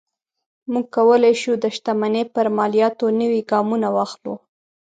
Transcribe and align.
موږ 0.71 0.85
کولی 0.95 1.33
شو 1.41 1.53
د 1.63 1.65
شتمنۍ 1.75 2.23
پر 2.33 2.45
مالیاتو 2.57 3.05
نوي 3.21 3.41
ګامونه 3.51 3.87
واخلو. 3.95 4.35